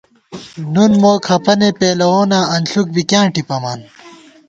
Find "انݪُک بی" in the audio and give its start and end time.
2.53-3.03